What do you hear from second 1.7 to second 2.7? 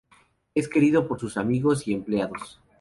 y empleados.